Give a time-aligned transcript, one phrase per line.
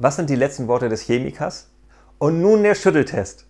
[0.00, 1.72] Was sind die letzten Worte des Chemikers?
[2.18, 3.47] Und nun der Schütteltest.